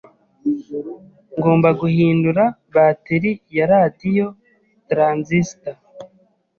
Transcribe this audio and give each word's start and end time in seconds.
Ngomba 1.37 1.69
guhindura 1.81 2.43
bateri 2.73 3.31
ya 3.55 3.65
radio 3.71 4.25
transistor. 4.89 5.75